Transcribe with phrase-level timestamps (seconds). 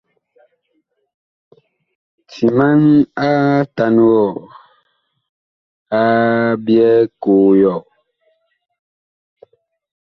[2.29, 2.81] Timan
[3.29, 4.25] atan wɔ
[6.01, 6.03] a
[6.65, 7.81] byɛɛ koo yɔɔ.